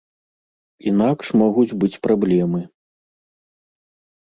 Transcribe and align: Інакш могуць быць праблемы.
Інакш 0.91 1.25
могуць 1.43 1.77
быць 1.85 1.99
праблемы. 2.07 2.61